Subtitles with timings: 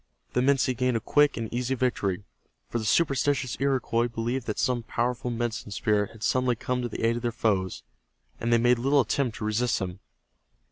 [0.33, 2.23] The Minsi gained a quick and easy victory,
[2.67, 7.03] for the superstitious Iroquois believed that some powerful Medicine Spirit had suddenly come to the
[7.05, 7.83] aid of their foes,
[8.39, 9.99] and they made little attempt to resist them.